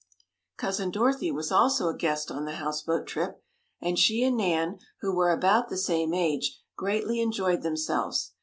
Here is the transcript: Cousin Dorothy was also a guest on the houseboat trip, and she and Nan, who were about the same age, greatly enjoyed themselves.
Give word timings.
Cousin 0.57 0.89
Dorothy 0.89 1.29
was 1.31 1.51
also 1.51 1.87
a 1.87 1.95
guest 1.95 2.31
on 2.31 2.45
the 2.45 2.53
houseboat 2.55 3.05
trip, 3.05 3.39
and 3.79 3.99
she 3.99 4.23
and 4.23 4.35
Nan, 4.35 4.79
who 5.01 5.15
were 5.15 5.29
about 5.31 5.69
the 5.69 5.77
same 5.77 6.11
age, 6.11 6.59
greatly 6.75 7.19
enjoyed 7.21 7.61
themselves. 7.61 8.31